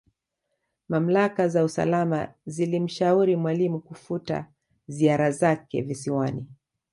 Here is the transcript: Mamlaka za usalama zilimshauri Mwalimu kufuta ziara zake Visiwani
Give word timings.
Mamlaka 0.89 1.47
za 1.49 1.63
usalama 1.63 2.33
zilimshauri 2.45 3.35
Mwalimu 3.35 3.79
kufuta 3.79 4.45
ziara 4.87 5.31
zake 5.31 5.81
Visiwani 5.81 6.47